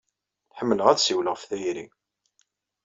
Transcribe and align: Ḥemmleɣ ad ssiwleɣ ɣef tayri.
Ḥemmleɣ 0.57 0.87
ad 0.87 0.99
ssiwleɣ 0.99 1.33
ɣef 1.35 1.43
tayri. 1.49 1.85